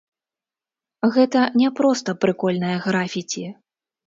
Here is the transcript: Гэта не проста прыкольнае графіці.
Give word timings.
Гэта 1.17 1.43
не 1.63 1.69
проста 1.81 2.17
прыкольнае 2.27 2.73
графіці. 2.89 3.45